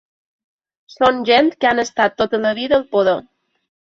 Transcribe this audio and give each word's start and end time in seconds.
Són 0.93 1.19
gent 1.29 1.51
que 1.59 1.69
han 1.71 1.81
estat 1.83 2.15
tota 2.21 2.39
la 2.47 2.55
vida 2.61 2.77
al 2.79 2.87
poder. 2.97 3.15